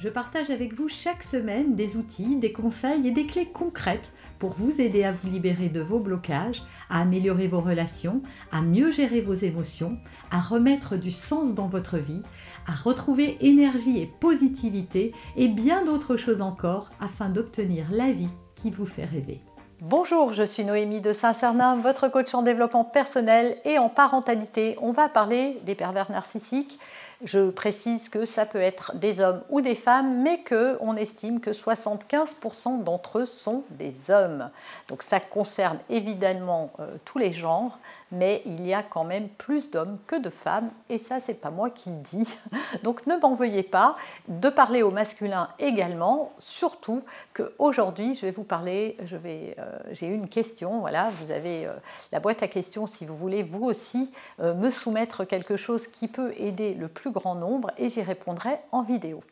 [0.00, 4.54] Je partage avec vous chaque semaine des outils, des conseils et des clés concrètes pour
[4.54, 9.20] vous aider à vous libérer de vos blocages, à améliorer vos relations, à mieux gérer
[9.20, 9.98] vos émotions,
[10.30, 12.22] à remettre du sens dans votre vie,
[12.66, 18.70] à retrouver énergie et positivité et bien d'autres choses encore afin d'obtenir la vie qui
[18.70, 19.42] vous fait rêver.
[19.82, 24.76] Bonjour, je suis Noémie de Saint-Cernin, votre coach en développement personnel et en parentalité.
[24.82, 26.78] On va parler des pervers narcissiques
[27.24, 31.50] je précise que ça peut être des hommes ou des femmes, mais qu'on estime que
[31.50, 34.50] 75% d'entre eux sont des hommes.
[34.88, 37.78] Donc ça concerne évidemment euh, tous les genres,
[38.12, 41.50] mais il y a quand même plus d'hommes que de femmes, et ça, c'est pas
[41.50, 42.28] moi qui le dis.
[42.82, 43.96] Donc ne m'en veuillez pas
[44.28, 47.02] de parler au masculin également, surtout
[47.34, 51.72] qu'aujourd'hui, je vais vous parler, je vais, euh, j'ai une question, voilà, vous avez euh,
[52.12, 56.08] la boîte à questions si vous voulez vous aussi euh, me soumettre quelque chose qui
[56.08, 59.22] peut aider le plus grand nombre, et j'y répondrai en vidéo.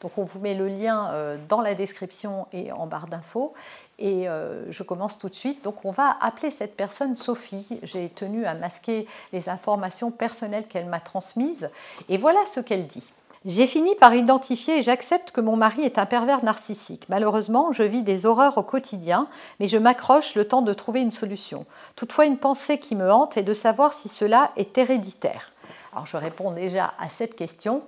[0.00, 1.10] Donc on vous met le lien
[1.48, 3.54] dans la description et en barre d'infos.
[3.98, 5.64] Et euh, je commence tout de suite.
[5.64, 7.66] Donc on va appeler cette personne Sophie.
[7.82, 11.68] J'ai tenu à masquer les informations personnelles qu'elle m'a transmises.
[12.08, 13.12] Et voilà ce qu'elle dit.
[13.44, 17.06] J'ai fini par identifier et j'accepte que mon mari est un pervers narcissique.
[17.08, 21.12] Malheureusement, je vis des horreurs au quotidien, mais je m'accroche le temps de trouver une
[21.12, 21.64] solution.
[21.94, 25.52] Toutefois, une pensée qui me hante est de savoir si cela est héréditaire.
[25.92, 27.82] Alors je réponds déjà à cette question.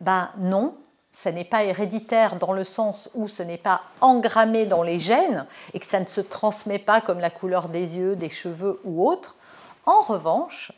[0.00, 0.74] Ben non,
[1.22, 5.46] ce n'est pas héréditaire dans le sens où ce n'est pas engrammé dans les gènes
[5.74, 9.06] et que ça ne se transmet pas comme la couleur des yeux, des cheveux ou
[9.06, 9.36] autre.
[9.84, 10.72] En revanche,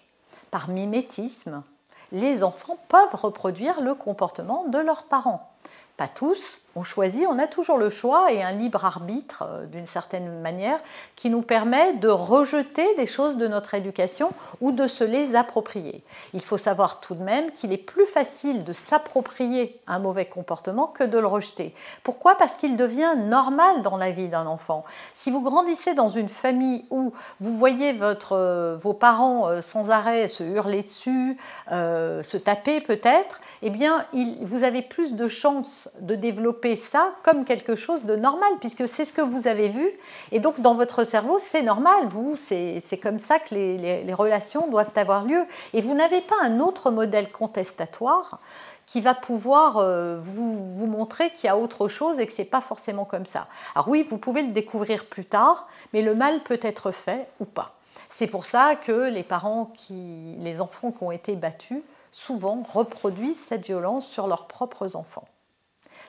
[0.51, 1.63] par mimétisme,
[2.11, 5.53] les enfants peuvent reproduire le comportement de leurs parents.
[5.97, 9.87] Pas tous, on choisit, on a toujours le choix et un libre arbitre euh, d'une
[9.87, 10.79] certaine manière
[11.17, 16.03] qui nous permet de rejeter des choses de notre éducation ou de se les approprier.
[16.33, 20.87] Il faut savoir tout de même qu'il est plus facile de s'approprier un mauvais comportement
[20.87, 21.75] que de le rejeter.
[22.03, 22.37] Pourquoi?
[22.37, 24.85] Parce qu'il devient normal dans la vie d'un enfant.
[25.15, 29.91] Si vous grandissez dans une famille où vous voyez votre, euh, vos parents euh, sans
[29.91, 31.37] arrêt se hurler dessus,
[31.69, 34.07] se taper peut-être, eh bien
[34.43, 39.05] vous avez plus de chances de développer ça comme quelque chose de normal, puisque c'est
[39.05, 39.91] ce que vous avez vu.
[40.31, 42.09] Et donc, dans votre cerveau, c'est normal.
[42.09, 45.45] Vous, c'est comme ça que les, relations doivent avoir lieu.
[45.75, 48.41] Et vous n'avez pas un autre modèle contestatoire
[48.87, 52.43] qui va pouvoir euh, vous, vous, montrer qu'il y a autre chose et que ce
[52.43, 53.47] n'est pas forcément comme ça.
[53.75, 57.45] Alors oui, vous pouvez le découvrir plus tard, mais le mal peut être fait ou
[57.45, 57.75] pas.
[58.17, 63.41] C'est pour ça que les parents qui, les enfants qui ont été battus, souvent reproduisent
[63.45, 65.25] cette violence sur leurs propres enfants.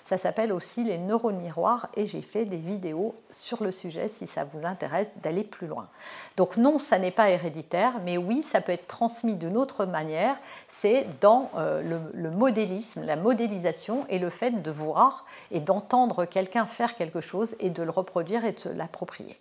[0.09, 4.27] Ça s'appelle aussi les neurones miroirs et j'ai fait des vidéos sur le sujet si
[4.27, 5.87] ça vous intéresse d'aller plus loin.
[6.35, 10.35] Donc non, ça n'est pas héréditaire, mais oui, ça peut être transmis d'une autre manière.
[10.81, 16.25] C'est dans euh, le, le, modélisme, la modélisation et le fait de voir et d'entendre
[16.25, 19.39] quelqu'un faire quelque chose et de le reproduire et de se l'approprier.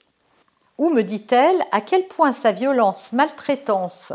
[0.79, 4.12] Ou me dit-elle à quel point sa violence, maltraitance,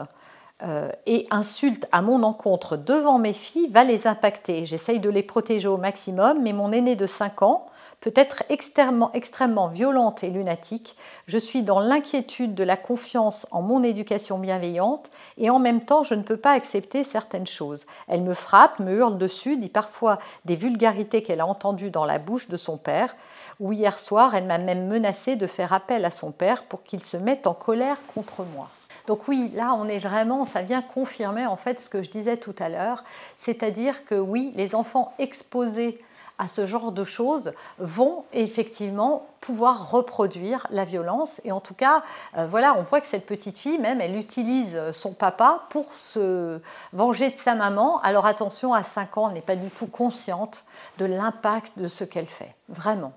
[0.63, 4.65] euh, et insulte à mon encontre devant mes filles va les impacter.
[4.65, 7.67] J'essaye de les protéger au maximum, mais mon aîné de 5 ans
[8.01, 10.95] peut être extrêmement, extrêmement violente et lunatique.
[11.27, 16.03] Je suis dans l'inquiétude de la confiance en mon éducation bienveillante et en même temps
[16.03, 17.85] je ne peux pas accepter certaines choses.
[18.07, 22.17] Elle me frappe, me hurle dessus, dit parfois des vulgarités qu'elle a entendues dans la
[22.17, 23.15] bouche de son père.
[23.59, 27.03] Ou hier soir, elle m'a même menacé de faire appel à son père pour qu'il
[27.03, 28.69] se mette en colère contre moi.
[29.07, 32.37] Donc oui, là, on est vraiment, ça vient confirmer en fait ce que je disais
[32.37, 33.03] tout à l'heure,
[33.39, 35.99] c'est-à-dire que oui, les enfants exposés
[36.39, 41.41] à ce genre de choses vont effectivement pouvoir reproduire la violence.
[41.45, 42.03] Et en tout cas,
[42.37, 46.59] euh, voilà, on voit que cette petite fille, même, elle utilise son papa pour se
[46.93, 47.99] venger de sa maman.
[48.01, 50.63] Alors attention, à 5 ans, elle n'est pas du tout consciente
[50.99, 52.53] de l'impact de ce qu'elle fait.
[52.69, 53.13] Vraiment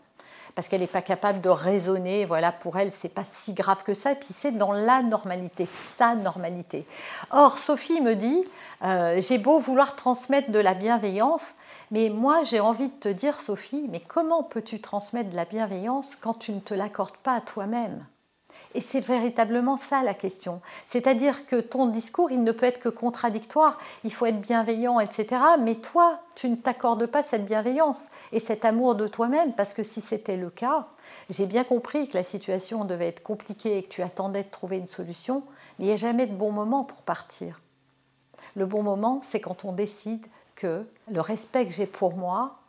[0.60, 2.26] parce qu'elle n'est pas capable de raisonner.
[2.26, 4.12] Voilà, pour elle, c'est pas si grave que ça.
[4.12, 5.66] Et puis c'est dans la normalité,
[5.96, 6.84] sa normalité.
[7.30, 8.44] Or, Sophie me dit,
[8.84, 11.40] euh, j'ai beau vouloir transmettre de la bienveillance,
[11.90, 16.14] mais moi, j'ai envie de te dire, Sophie, mais comment peux-tu transmettre de la bienveillance
[16.20, 18.04] quand tu ne te l'accordes pas à toi-même?
[18.74, 20.60] Et c'est véritablement ça la question.
[20.90, 23.78] C'est-à-dire que ton discours, il ne peut être que contradictoire.
[24.04, 25.42] Il faut être bienveillant, etc.
[25.60, 28.00] Mais toi, tu ne t'accordes pas cette bienveillance.
[28.32, 30.86] et cet amour de toi-même, parce que si c'était le cas,
[31.30, 34.76] j'ai bien compris que la situation devait être compliquée et que tu attendais de trouver
[34.76, 35.42] une solution,
[35.78, 37.60] mais il n'y a jamais de bon moment pour partir.
[38.54, 40.24] Le bon moment, c'est quand on décide
[40.54, 42.59] que le respect que j'ai pour moi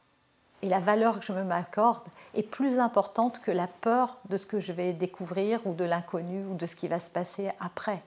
[0.62, 2.04] et la valeur que je m'accorde
[2.36, 6.46] est plus importante que la peur de ce que je vais découvrir ou de l'inconnu
[6.46, 8.02] ou de ce qui va se passer après.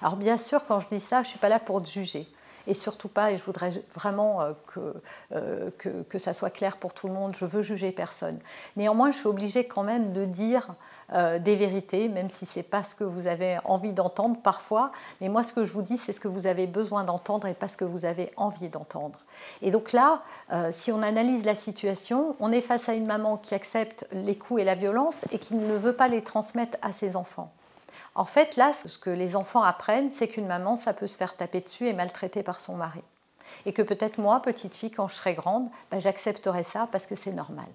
[0.00, 2.26] Alors bien sûr, quand je dis ça, je ne suis pas là pour te juger.
[2.66, 4.52] Et surtout pas, et je voudrais vraiment euh,
[5.32, 8.38] euh, que, que, ça soit clair pour tout le monde, je veux juger personne.
[8.76, 10.68] Néanmoins, je suis obligée quand même de dire
[11.12, 14.92] euh, des vérités, même si ce n'est pas ce que vous avez envie d'entendre parfois.
[15.20, 17.54] Mais moi, ce que je vous dis, c'est ce que vous avez besoin d'entendre et
[17.54, 19.18] pas ce que vous avez envie d'entendre.
[19.62, 20.22] Et donc là,
[20.72, 24.60] si on analyse la situation, on est face à une maman qui accepte les coups
[24.60, 27.50] et la violence et qui ne veut pas les transmettre à ses enfants.
[28.14, 31.36] En fait, là, ce que les enfants apprennent, c'est qu'une maman, ça peut se faire
[31.36, 33.02] taper dessus et maltraiter par son mari.
[33.66, 37.14] Et que peut-être moi, petite fille, quand je serai grande, bah, j'accepterai ça parce que
[37.14, 37.68] c'est normal.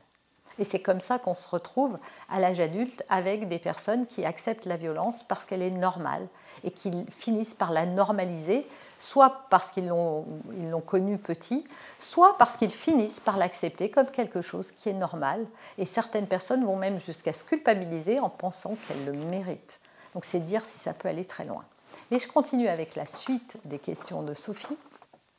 [0.58, 1.98] Et c'est comme ça qu'on se retrouve
[2.30, 6.28] à l'âge adulte avec des personnes qui acceptent la violence parce qu'elle est normale
[6.64, 8.66] et qui finissent par la normaliser,
[8.98, 11.66] soit parce qu'ils l'ont connue petit,
[12.00, 15.46] soit parce qu'ils finissent par l'accepter comme quelque chose qui est normal.
[15.78, 19.80] Et certaines personnes vont même jusqu'à se culpabiliser en pensant qu'elles le méritent.
[20.16, 21.64] Donc c'est dire si ça peut aller très loin.
[22.10, 24.78] Mais je continue avec la suite des questions de Sophie.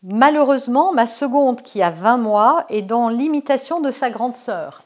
[0.03, 4.83] Malheureusement, ma seconde, qui a 20 mois, est dans l'imitation de sa grande sœur.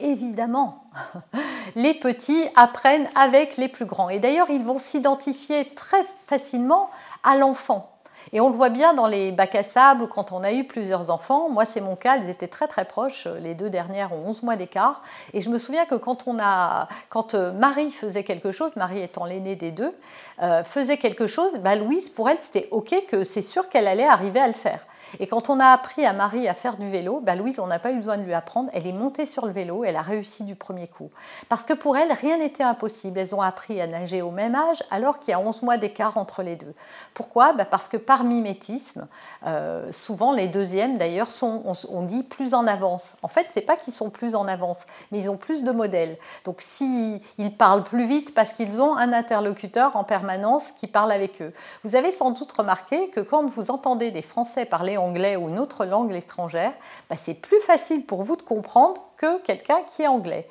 [0.00, 0.84] Évidemment,
[1.76, 4.08] les petits apprennent avec les plus grands.
[4.08, 6.90] Et d'ailleurs, ils vont s'identifier très facilement
[7.22, 7.97] à l'enfant.
[8.32, 10.64] Et on le voit bien dans les bacs à sable ou quand on a eu
[10.64, 11.48] plusieurs enfants.
[11.48, 13.26] Moi, c'est mon cas, elles étaient très très proches.
[13.40, 15.02] Les deux dernières ont 11 mois d'écart.
[15.32, 19.02] Et je me souviens que quand, on a, quand euh, Marie faisait quelque chose, Marie
[19.02, 19.94] étant l'aînée des deux,
[20.42, 24.04] euh, faisait quelque chose, bah, Louise, pour elle, c'était OK que c'est sûr qu'elle allait
[24.04, 24.80] arriver à le faire.
[25.20, 27.78] Et quand on a appris à Marie à faire du vélo, bah Louise, on n'a
[27.78, 28.70] pas eu besoin de lui apprendre.
[28.72, 31.10] Elle est montée sur le vélo, elle a réussi du premier coup.
[31.48, 33.18] Parce que pour elle, rien n'était impossible.
[33.18, 36.16] Elles ont appris à nager au même âge, alors qu'il y a 11 mois d'écart
[36.16, 36.74] entre les deux.
[37.14, 37.52] Pourquoi?
[37.52, 39.06] Bah Parce que par mimétisme,
[39.46, 43.14] euh, souvent les deuxièmes d'ailleurs sont, on, dit, plus en avance.
[43.22, 46.18] En fait, c'est pas qu'ils sont plus en avance, mais ils ont plus de modèles.
[46.44, 47.20] Donc s'ils
[47.56, 51.52] parlent plus vite parce qu'ils ont un interlocuteur en permanence qui parle avec eux.
[51.84, 55.58] Vous avez sans doute remarqué que quand vous entendez des Français parler anglais ou une
[55.58, 56.72] autre langue étrangère,
[57.08, 60.48] bah, c'est plus facile pour vous de comprendre que quelqu'un qui est anglais.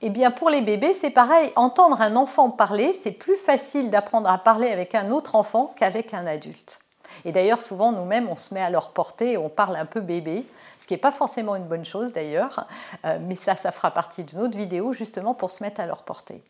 [0.00, 1.52] Eh bien, pour les bébés, c'est pareil.
[1.56, 6.12] Entendre un enfant parler, c'est plus facile d'apprendre à parler avec un autre enfant qu'avec
[6.14, 6.78] un adulte.
[7.24, 10.00] Et d'ailleurs, souvent, nous-mêmes, on se met à leur portée et on parle un peu
[10.00, 10.44] bébé,
[10.80, 12.66] ce qui n'est pas forcément une bonne chose d'ailleurs,
[13.04, 16.02] euh, mais ça, ça fera partie d'une autre vidéo justement pour se mettre à leur
[16.02, 16.42] portée.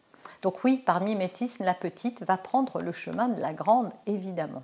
[0.43, 4.63] Donc oui, par mimétisme, la petite va prendre le chemin de la grande, évidemment.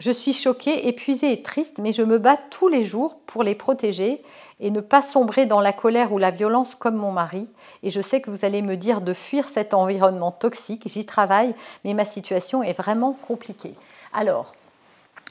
[0.00, 3.54] Je suis choquée, épuisée et triste, mais je me bats tous les jours pour les
[3.54, 4.22] protéger
[4.58, 7.46] et ne pas sombrer dans la colère ou la violence comme mon mari.
[7.84, 10.82] Et je sais que vous allez me dire de fuir cet environnement toxique.
[10.86, 11.54] J'y travaille,
[11.84, 13.74] mais ma situation est vraiment compliquée.
[14.12, 14.54] Alors,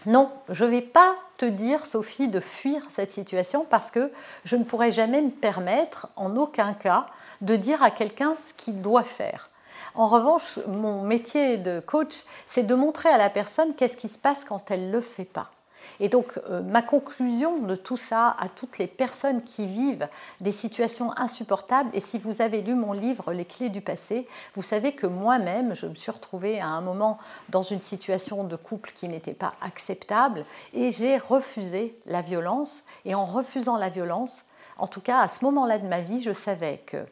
[0.06, 4.12] non, je ne vais pas te dire, Sophie, de fuir cette situation parce que
[4.45, 7.07] je ne pourrai jamais me permettre, en aucun cas,
[7.42, 9.50] de dire à quelqu'un ce qu'il doit faire.
[9.95, 14.18] En revanche, mon métier de coach, c'est de montrer à la personne qu'est-ce qui se
[14.18, 15.51] passe quand elle ne le fait pas.
[16.00, 20.07] Et donc, euh, ma conclusion de tout ça à toutes les personnes qui vivent
[20.42, 24.63] des situations insupportables, et si vous avez lu mon livre Les clés du passé, vous
[24.63, 28.91] savez que moi-même, je me suis retrouvée à un moment dans une situation de couple
[28.96, 32.79] qui n'était pas acceptable, et j'ai refusé la violence.
[33.06, 34.46] Et en refusant la violence,
[34.77, 37.06] en tout cas à ce moment-là de ma vie, je savais que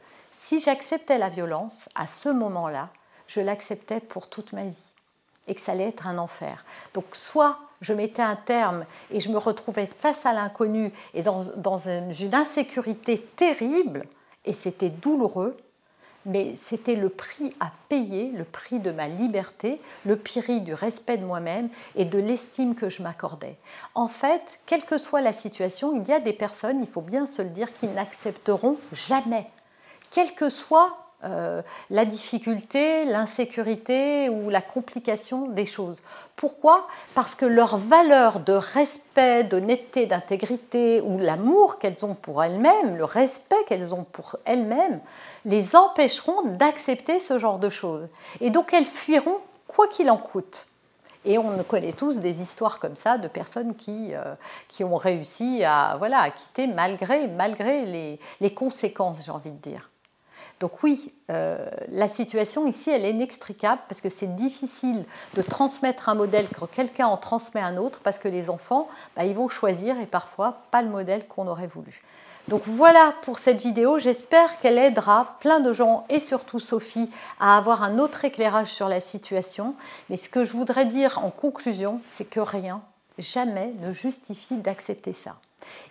[0.51, 2.89] si j'acceptais la violence, à ce moment-là,
[3.27, 4.91] je l'acceptais pour toute ma vie
[5.47, 6.65] et que ça allait être un enfer.
[6.93, 11.39] Donc soit je mettais un terme et je me retrouvais face à l'inconnu et dans,
[11.39, 14.03] une insécurité terrible,
[14.43, 15.55] et c'était douloureux,
[16.25, 21.15] mais c'était le prix à payer, le prix de ma liberté, le prix du respect
[21.15, 23.55] de moi-même et de l'estime que je m'accordais.
[23.95, 27.25] En fait, quelle que soit la situation, il y a des personnes, il faut bien
[27.25, 29.47] se le dire, qui n'accepteront jamais
[30.11, 36.01] quelle que soit euh, la difficulté, l'insécurité ou la complication des choses.
[36.35, 36.87] Pourquoi?
[37.13, 43.03] Parce que leur valeur de respect, d'honnêteté, d'intégrité ou l'amour qu'elles ont pour elles-mêmes, le
[43.03, 44.99] respect qu'elles ont pour elles-mêmes,
[45.45, 48.07] les empêcheront d'accepter ce genre de choses.
[48.39, 49.37] Et donc elles fuiront
[49.67, 50.65] quoi qu'il en coûte.
[51.23, 54.33] Et on connaît tous des histoires comme ça de personnes qui, euh,
[54.69, 59.69] qui ont réussi à, voilà, à quitter malgré, malgré les, les conséquences, j'ai envie de
[59.69, 59.90] dire.
[60.61, 61.57] Donc oui, euh,
[61.89, 66.67] la situation ici, elle est inextricable parce que c'est difficile de transmettre un modèle quand
[66.67, 70.61] quelqu'un en transmet un autre parce que les enfants, bah, ils vont choisir et parfois
[70.69, 72.03] pas le modèle qu'on aurait voulu.
[72.47, 77.57] Donc voilà pour cette vidéo, j'espère qu'elle aidera plein de gens et surtout Sophie à
[77.57, 79.73] avoir un autre éclairage sur la situation.
[80.11, 82.81] Mais ce que je voudrais dire en conclusion, c'est que rien,
[83.17, 85.37] jamais ne justifie d'accepter ça.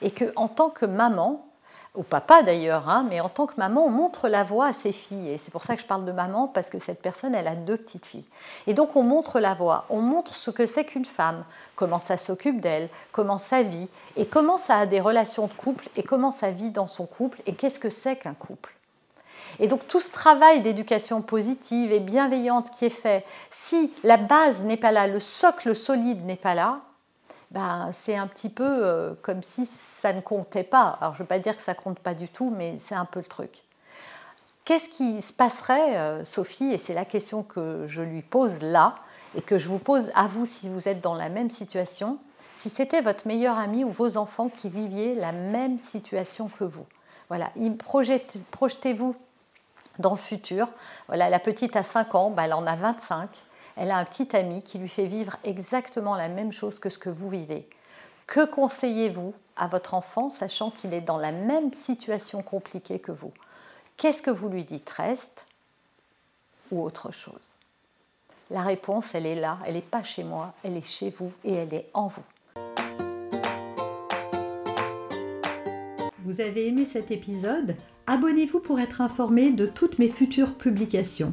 [0.00, 1.45] Et que en tant que maman,
[1.94, 4.92] au papa d'ailleurs, hein, mais en tant que maman, on montre la voie à ses
[4.92, 5.30] filles.
[5.30, 7.56] Et c'est pour ça que je parle de maman, parce que cette personne, elle a
[7.56, 8.25] deux petites filles.
[8.66, 11.44] Et donc on montre la voie, on montre ce que c'est qu'une femme,
[11.75, 15.88] comment ça s'occupe d'elle, comment ça vit, et comment ça a des relations de couple,
[15.97, 18.73] et comment ça vit dans son couple, et qu'est-ce que c'est qu'un couple.
[19.59, 24.61] Et donc tout ce travail d'éducation positive et bienveillante qui est fait, si la base
[24.61, 26.78] n'est pas là, le socle solide n'est pas là,
[27.50, 29.68] ben, c'est un petit peu euh, comme si
[30.00, 30.99] ça ne comptait pas.
[31.00, 33.04] Alors je ne veux pas dire que ça compte pas du tout, mais c'est un
[33.04, 33.62] peu le truc.
[34.64, 38.95] Qu'est-ce qui se passerait, euh, Sophie, et c'est la question que je lui pose là,
[39.35, 42.19] et que je vous pose à vous si vous êtes dans la même situation,
[42.59, 46.87] si c'était votre meilleur ami ou vos enfants qui viviez la même situation que vous?
[47.28, 49.16] Voilà, projetez-vous
[49.99, 50.69] dans le futur.
[51.09, 53.28] Voilà, la petite a 5 ans, bah, elle en a 25.
[53.76, 56.99] Elle a un petit ami qui lui fait vivre exactement la même chose que ce
[56.99, 57.69] que vous vivez.
[58.31, 63.33] Que conseillez-vous à votre enfant, sachant qu'il est dans la même situation compliquée que vous?
[63.97, 65.47] Qu'est-ce que vous lui dites Reste
[66.71, 67.55] ou autre chose?
[68.49, 71.55] La réponse, elle est là, elle n'est pas chez moi, elle est chez vous et
[71.55, 72.23] elle est en vous.
[76.25, 77.75] Vous avez aimé cet épisode?
[78.07, 81.33] Abonnez-vous pour être informé de toutes mes futures publications.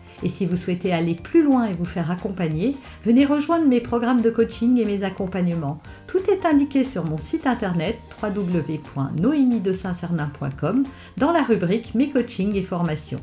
[0.23, 4.21] Et si vous souhaitez aller plus loin et vous faire accompagner, venez rejoindre mes programmes
[4.21, 5.81] de coaching et mes accompagnements.
[6.07, 10.83] Tout est indiqué sur mon site internet www.noémie-de-saint-cernin.com
[11.17, 13.21] dans la rubrique Mes coachings et formations.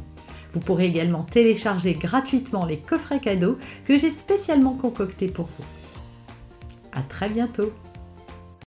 [0.54, 5.64] Vous pourrez également télécharger gratuitement les coffrets cadeaux que j'ai spécialement concoctés pour vous.
[6.92, 7.70] À très bientôt